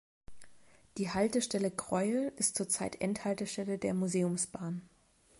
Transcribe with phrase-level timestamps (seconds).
[0.97, 4.81] Die Haltestelle Greuel ist zurzeit Endhaltestelle der Museumsbahn.